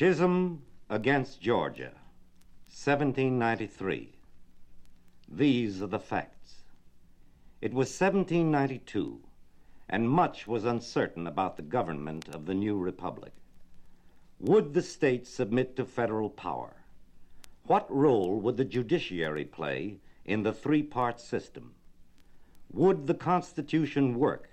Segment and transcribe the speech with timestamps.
[0.00, 1.92] Chisholm against Georgia,
[2.68, 4.14] 1793.
[5.28, 6.62] These are the facts.
[7.60, 9.20] It was 1792,
[9.90, 13.34] and much was uncertain about the government of the new republic.
[14.40, 16.76] Would the states submit to federal power?
[17.64, 21.74] What role would the judiciary play in the three part system?
[22.72, 24.48] Would the Constitution work?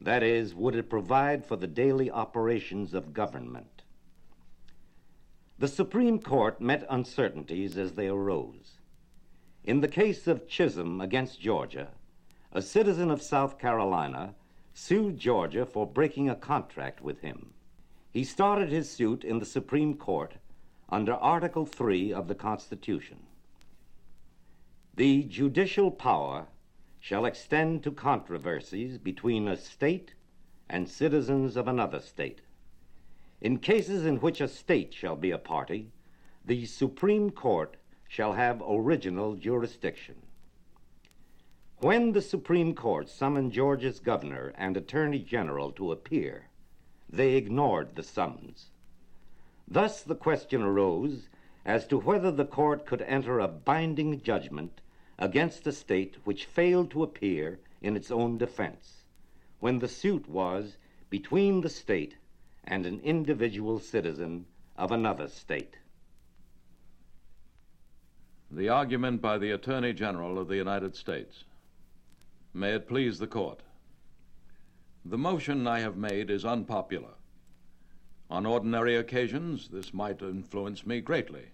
[0.00, 3.79] That is, would it provide for the daily operations of government?
[5.60, 8.78] The Supreme Court met uncertainties as they arose.
[9.62, 11.90] In the case of Chisholm against Georgia,
[12.50, 14.34] a citizen of South Carolina
[14.72, 17.52] sued Georgia for breaking a contract with him.
[18.10, 20.36] He started his suit in the Supreme Court
[20.88, 23.18] under Article 3 of the Constitution.
[24.94, 26.46] The judicial power
[27.00, 30.14] shall extend to controversies between a state
[30.70, 32.40] and citizens of another state.
[33.40, 35.92] In cases in which a state shall be a party,
[36.44, 40.16] the Supreme Court shall have original jurisdiction.
[41.78, 46.48] When the Supreme Court summoned Georgia's governor and attorney general to appear,
[47.08, 48.72] they ignored the summons.
[49.66, 51.30] Thus the question arose
[51.64, 54.82] as to whether the court could enter a binding judgment
[55.18, 59.04] against a state which failed to appear in its own defense,
[59.60, 60.76] when the suit was
[61.08, 62.16] between the state
[62.70, 64.46] and an individual citizen
[64.78, 65.74] of another state.
[68.52, 71.44] The argument by the Attorney General of the United States.
[72.54, 73.60] May it please the court.
[75.04, 77.14] The motion I have made is unpopular.
[78.30, 81.46] On ordinary occasions, this might influence me greatly.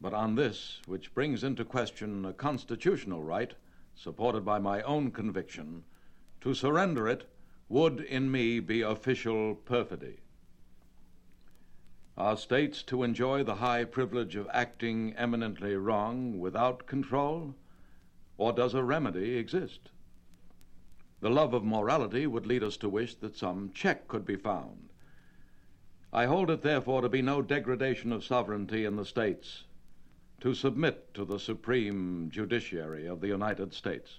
[0.00, 3.52] But on this, which brings into question a constitutional right,
[3.96, 5.82] supported by my own conviction,
[6.40, 7.28] to surrender it
[7.70, 10.18] would in me be official perfidy.
[12.18, 17.54] Are states to enjoy the high privilege of acting eminently wrong without control?
[18.36, 19.90] Or does a remedy exist?
[21.20, 24.88] The love of morality would lead us to wish that some check could be found.
[26.12, 29.64] I hold it, therefore, to be no degradation of sovereignty in the states
[30.40, 34.18] to submit to the supreme judiciary of the United States.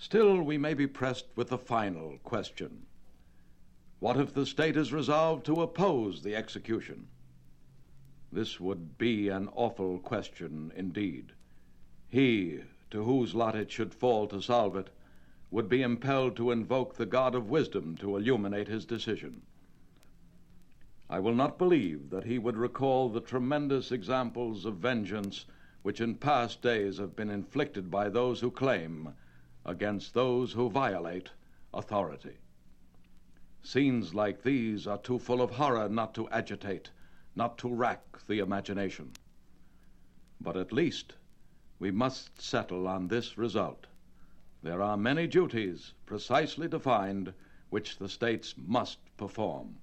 [0.00, 2.86] Still, we may be pressed with the final question
[3.98, 7.08] What if the state is resolved to oppose the execution?
[8.30, 11.32] This would be an awful question indeed.
[12.08, 12.60] He,
[12.92, 14.90] to whose lot it should fall to solve it,
[15.50, 19.42] would be impelled to invoke the God of wisdom to illuminate his decision.
[21.10, 25.46] I will not believe that he would recall the tremendous examples of vengeance
[25.82, 29.12] which in past days have been inflicted by those who claim
[29.68, 31.30] against those who violate
[31.74, 32.38] authority.
[33.62, 36.90] Scenes like these are too full of horror not to agitate,
[37.36, 39.12] not to rack the imagination.
[40.40, 41.16] But at least
[41.78, 43.86] we must settle on this result.
[44.62, 47.34] There are many duties, precisely defined,
[47.68, 49.76] which the states must perform.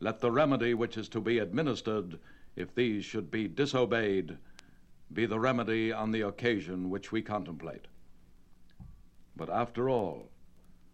[0.00, 2.18] Let the remedy which is to be administered,
[2.56, 4.36] if these should be disobeyed,
[5.12, 7.86] be the remedy on the occasion which we contemplate.
[9.40, 10.28] But after all,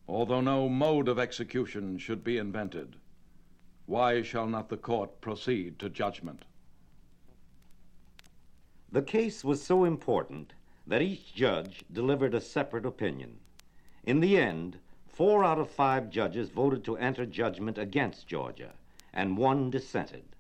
[0.06, 2.94] although no mode of execution should be invented,
[3.86, 6.44] why shall not the court proceed to judgment?
[8.92, 10.52] The case was so important
[10.86, 13.40] that each judge delivered a separate opinion.
[14.04, 18.74] In the end, four out of five judges voted to enter judgment against Georgia
[19.12, 20.36] and one dissented.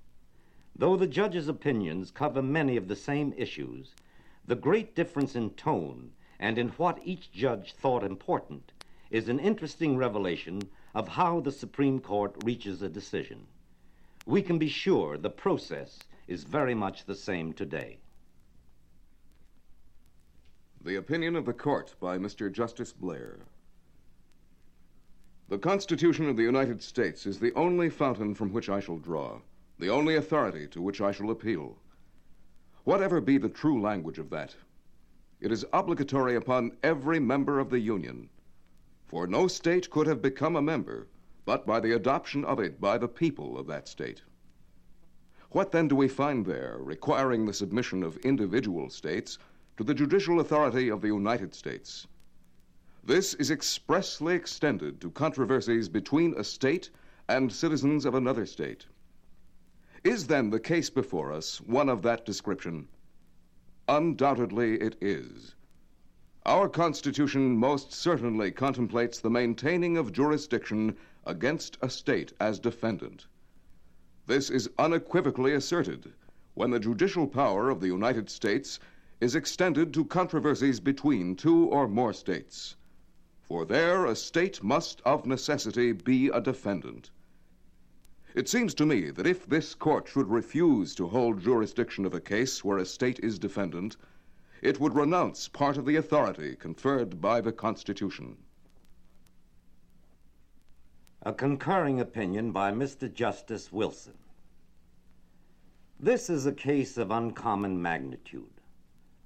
[0.76, 3.96] Though the judges' opinions cover many of the same issues,
[4.46, 8.72] the great difference in tone and in what each judge thought important
[9.10, 10.62] is an interesting revelation
[10.94, 13.46] of how the Supreme Court reaches a decision.
[14.26, 17.98] We can be sure the process is very much the same today.
[20.82, 22.50] The opinion of the court by Mr.
[22.50, 23.40] Justice Blair.
[25.48, 29.40] The Constitution of the United States is the only fountain from which I shall draw,
[29.78, 31.76] the only authority to which I shall appeal.
[32.82, 34.56] Whatever be the true language of that,
[35.40, 38.28] it is obligatory upon every member of the Union,
[39.06, 41.06] for no state could have become a member
[41.46, 44.22] but by the adoption of it by the people of that state.
[45.50, 49.38] What then do we find there requiring the submission of individual states
[49.76, 52.08] to the judicial authority of the United States?
[53.04, 56.90] This is expressly extended to controversies between a state
[57.28, 58.86] and citizens of another state.
[60.02, 62.88] Is then the case before us one of that description?
[63.88, 65.54] Undoubtedly it is.
[66.44, 73.28] Our Constitution most certainly contemplates the maintaining of jurisdiction against a state as defendant.
[74.26, 76.14] This is unequivocally asserted
[76.54, 78.80] when the judicial power of the United States
[79.20, 82.74] is extended to controversies between two or more states.
[83.42, 87.12] For there, a state must of necessity be a defendant.
[88.36, 92.20] It seems to me that if this court should refuse to hold jurisdiction of a
[92.20, 93.96] case where a state is defendant,
[94.60, 98.36] it would renounce part of the authority conferred by the Constitution.
[101.22, 103.10] A concurring opinion by Mr.
[103.12, 104.18] Justice Wilson.
[105.98, 108.60] This is a case of uncommon magnitude.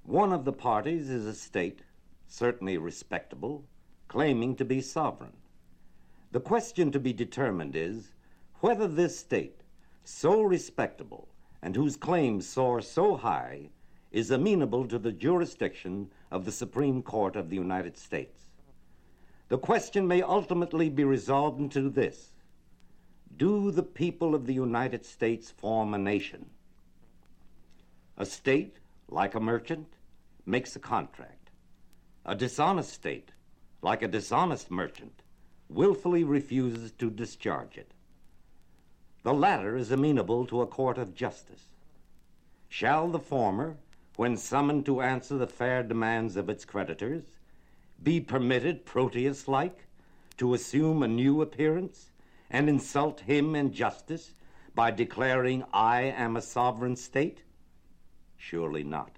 [0.03, 1.81] One of the parties is a state,
[2.27, 3.65] certainly respectable,
[4.07, 5.35] claiming to be sovereign.
[6.31, 8.13] The question to be determined is
[8.61, 9.61] whether this state,
[10.03, 11.27] so respectable
[11.61, 13.69] and whose claims soar so high,
[14.11, 18.41] is amenable to the jurisdiction of the Supreme Court of the United States.
[19.49, 22.33] The question may ultimately be resolved into this
[23.35, 26.49] Do the people of the United States form a nation?
[28.17, 28.77] A state,
[29.07, 29.87] like a merchant,
[30.45, 31.49] makes a contract.
[32.25, 33.31] A dishonest state,
[33.81, 35.23] like a dishonest merchant,
[35.69, 37.93] willfully refuses to discharge it.
[39.23, 41.67] The latter is amenable to a court of justice.
[42.69, 43.77] Shall the former,
[44.15, 47.23] when summoned to answer the fair demands of its creditors,
[48.01, 49.85] be permitted, Proteus like,
[50.37, 52.09] to assume a new appearance
[52.49, 54.33] and insult him in justice
[54.73, 57.43] by declaring, I am a sovereign state?
[58.37, 59.17] Surely not.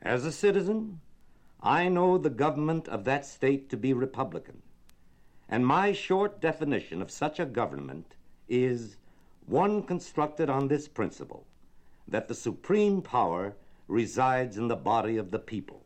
[0.00, 1.00] As a citizen,
[1.60, 4.62] I know the government of that state to be Republican,
[5.48, 8.14] and my short definition of such a government
[8.48, 8.96] is
[9.46, 11.46] one constructed on this principle
[12.08, 13.54] that the supreme power
[13.88, 15.84] resides in the body of the people.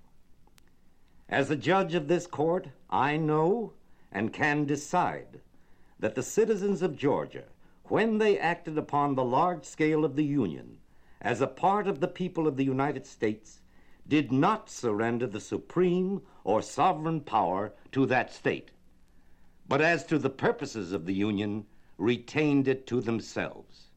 [1.29, 3.75] As a judge of this court, I know
[4.11, 5.41] and can decide
[5.99, 7.45] that the citizens of Georgia,
[7.85, 10.79] when they acted upon the large scale of the Union
[11.21, 13.61] as a part of the people of the United States,
[14.07, 18.71] did not surrender the supreme or sovereign power to that state,
[19.69, 21.67] but as to the purposes of the Union,
[21.99, 23.91] retained it to themselves.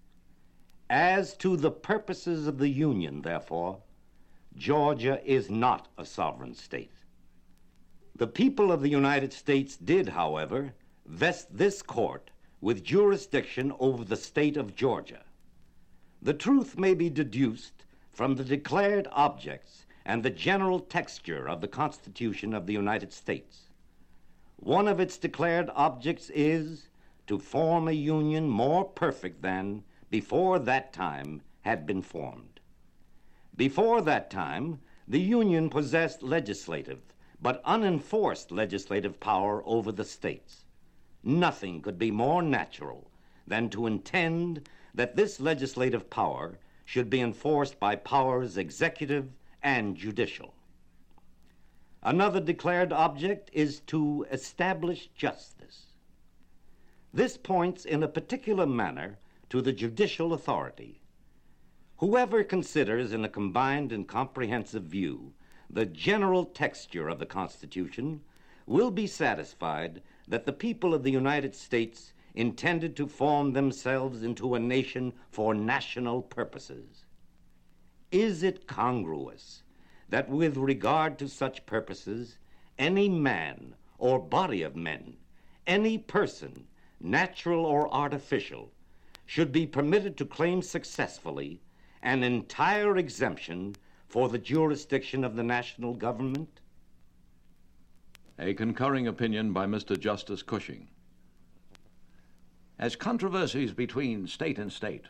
[0.90, 3.82] As to the purposes of the Union, therefore,
[4.58, 6.92] Georgia is not a sovereign state.
[8.16, 10.74] The people of the United States did, however,
[11.06, 15.24] vest this court with jurisdiction over the state of Georgia.
[16.22, 21.68] The truth may be deduced from the declared objects and the general texture of the
[21.68, 23.70] Constitution of the United States.
[24.58, 26.90] One of its declared objects is
[27.28, 32.60] to form a union more perfect than, before that time, had been formed.
[33.56, 37.02] Before that time, the Union possessed legislative,
[37.42, 40.66] but unenforced legislative power over the states.
[41.24, 43.12] Nothing could be more natural
[43.46, 49.32] than to intend that this legislative power should be enforced by powers executive
[49.62, 50.54] and judicial.
[52.02, 55.88] Another declared object is to establish justice.
[57.14, 59.20] This points in a particular manner
[59.50, 61.02] to the judicial authority.
[61.98, 65.34] Whoever considers in a combined and comprehensive view
[65.70, 68.22] the general texture of the Constitution
[68.66, 74.56] will be satisfied that the people of the United States intended to form themselves into
[74.56, 77.06] a nation for national purposes.
[78.12, 79.64] Is it congruous
[80.08, 82.38] that with regard to such purposes,
[82.80, 85.18] any man or body of men,
[85.68, 86.68] any person,
[87.04, 88.72] natural or artificial,
[89.26, 91.62] should be permitted to claim successfully
[92.04, 93.76] an entire exemption
[94.08, 96.60] for the jurisdiction of the national government?
[98.40, 99.98] A concurring opinion by Mr.
[100.00, 100.88] Justice Cushing.
[102.80, 105.06] As controversies between state and state,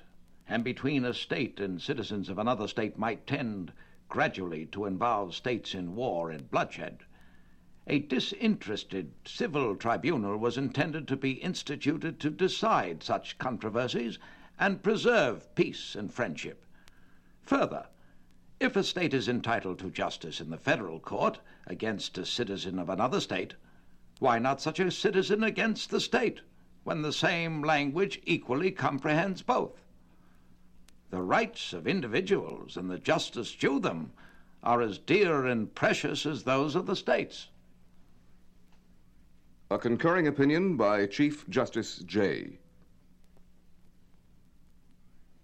[0.47, 3.71] and between a state and citizens of another state might tend
[4.09, 6.99] gradually to involve states in war and bloodshed,
[7.87, 14.19] a disinterested civil tribunal was intended to be instituted to decide such controversies
[14.59, 16.63] and preserve peace and friendship.
[17.41, 17.87] Further,
[18.59, 22.87] if a state is entitled to justice in the federal court against a citizen of
[22.87, 23.55] another state,
[24.19, 26.41] why not such a citizen against the state,
[26.83, 29.83] when the same language equally comprehends both?
[31.09, 34.13] The rights of individuals and the justice due them
[34.63, 37.49] are as dear and precious as those of the states.
[39.71, 42.59] A concurring opinion by Chief Justice Jay.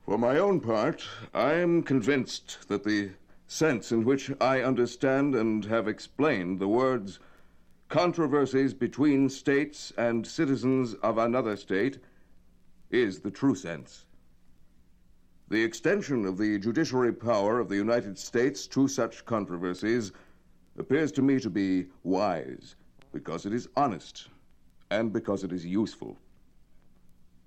[0.05, 3.11] For my own part, I am convinced that the
[3.47, 7.19] sense in which I understand and have explained the words
[7.87, 11.99] controversies between states and citizens of another state
[12.91, 14.07] is the true sense.
[15.47, 20.11] The extension of the judiciary power of the United States to such controversies
[20.77, 22.75] appears to me to be wise
[23.11, 24.27] because it is honest
[24.89, 26.17] and because it is useful.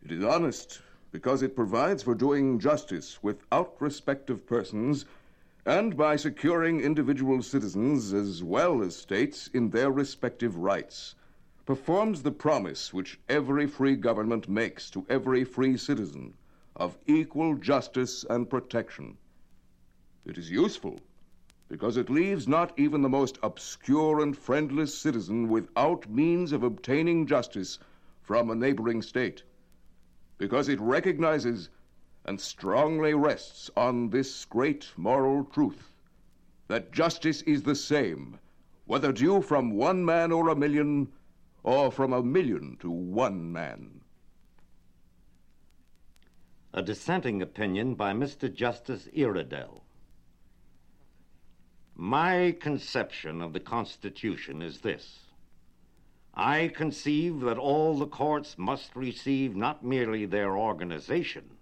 [0.03, 0.81] It is honest
[1.13, 5.05] because it provides for doing justice without respect of persons
[5.67, 11.15] and by securing individual citizens as well as states in their respective rights,
[11.67, 16.35] performs the promise which every free government makes to every free citizen
[16.77, 19.17] of equal justice and protection.
[20.25, 20.99] It is useful
[21.71, 27.25] because it leaves not even the most obscure and friendless citizen without means of obtaining
[27.25, 27.79] justice
[28.21, 29.45] from a neighboring state,
[30.37, 31.69] because it recognizes
[32.25, 35.95] and strongly rests on this great moral truth
[36.67, 38.37] that justice is the same,
[38.87, 41.07] whether due from one man or a million,
[41.63, 44.01] or from a million to one man.
[46.75, 48.53] A dissenting opinion by Mr.
[48.53, 49.85] Justice Iredell.
[52.03, 55.27] My conception of the Constitution is this.
[56.33, 61.59] I conceive that all the courts must receive not merely their organization,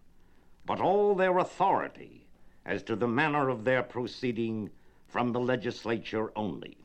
[0.64, 2.28] but all their authority
[2.64, 4.70] as to the manner of their proceeding
[5.08, 6.76] from the legislature only.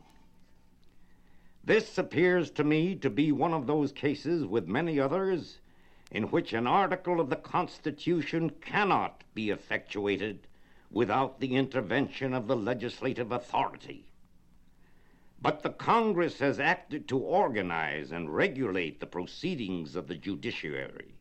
[1.63, 5.60] This appears to me to be one of those cases, with many others,
[6.10, 10.48] in which an article of the Constitution cannot be effectuated
[10.94, 14.06] without the intervention of the legislative authority.
[15.42, 21.16] But the Congress has acted to organize and regulate the proceedings of the judiciary,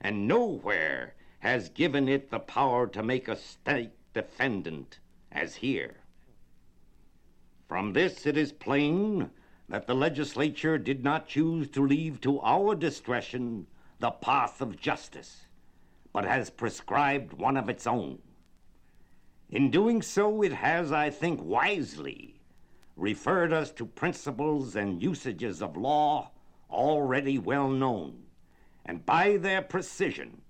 [0.00, 5.00] and nowhere has given it the power to make a state defendant
[5.32, 5.96] as here.
[7.66, 9.30] From this it is plain
[9.68, 13.66] that the legislature did not choose to leave to our discretion
[13.98, 15.46] the path of justice,
[16.12, 18.18] but has prescribed one of its own.
[19.50, 22.40] In doing so, it has, I think, wisely
[22.96, 26.30] referred us to principles and usages of law
[26.70, 28.26] already well known,
[28.86, 30.42] and by their precision,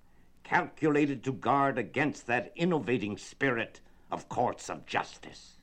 [0.44, 3.80] calculated to guard against that innovating spirit
[4.10, 5.56] of courts of justice.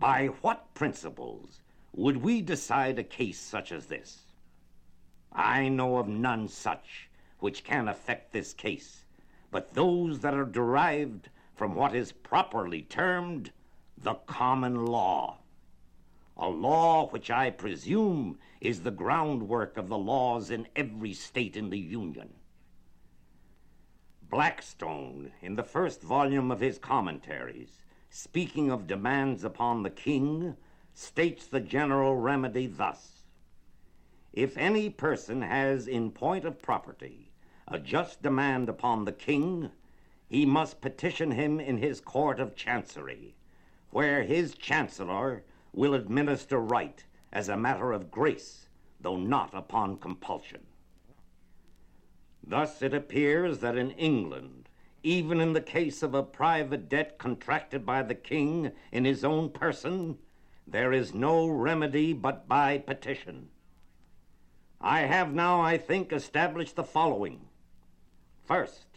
[0.00, 1.60] By what principles
[1.92, 4.22] would we decide a case such as this?
[5.32, 9.04] I know of none such which can affect this case,
[9.52, 13.50] but those that are derived from what is properly termed
[13.96, 15.38] the common law.
[16.36, 21.70] A law which I presume is the groundwork of the laws in every state in
[21.70, 22.34] the Union.
[24.28, 30.56] Blackstone, in the first volume of his commentaries, speaking of demands upon the king,
[30.92, 33.24] states the general remedy thus
[34.34, 37.32] If any person has, in point of property,
[37.66, 39.70] a just demand upon the king,
[40.28, 43.34] he must petition him in his court of chancery,
[43.90, 48.68] where his chancellor will administer right as a matter of grace,
[49.00, 50.66] though not upon compulsion.
[52.44, 54.68] Thus it appears that in England,
[55.02, 59.50] even in the case of a private debt contracted by the king in his own
[59.50, 60.18] person,
[60.66, 63.48] there is no remedy but by petition.
[64.80, 67.46] I have now, I think, established the following.
[68.44, 68.95] First,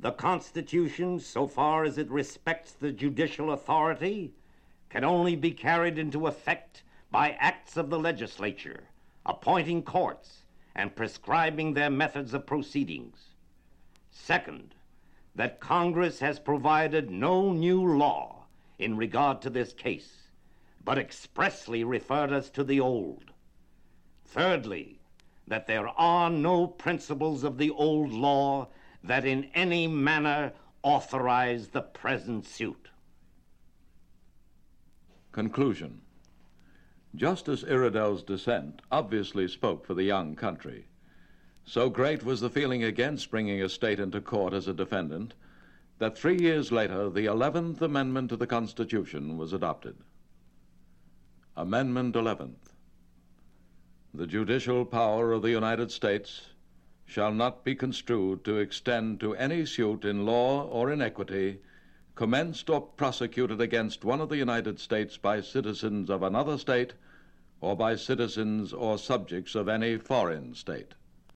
[0.00, 4.32] the Constitution, so far as it respects the judicial authority,
[4.90, 8.84] can only be carried into effect by acts of the legislature,
[9.26, 13.30] appointing courts, and prescribing their methods of proceedings.
[14.10, 14.74] Second,
[15.34, 18.44] that Congress has provided no new law
[18.78, 20.28] in regard to this case,
[20.84, 23.32] but expressly referred us to the old.
[24.24, 25.00] Thirdly,
[25.48, 28.68] that there are no principles of the old law
[29.04, 30.52] that in any manner
[30.82, 32.88] authorize the present suit.
[35.32, 36.00] Conclusion.
[37.14, 40.86] Justice Iredell's dissent obviously spoke for the young country.
[41.64, 45.34] So great was the feeling against bringing a state into court as a defendant
[45.98, 49.96] that three years later the 11th Amendment to the Constitution was adopted.
[51.56, 52.72] Amendment 11th.
[54.14, 56.42] The judicial power of the United States
[57.10, 61.58] shall not be construed to extend to any suit in law or in equity
[62.14, 66.92] commenced or prosecuted against one of the United States by citizens of another state
[67.62, 70.92] or by citizens or subjects of any foreign state.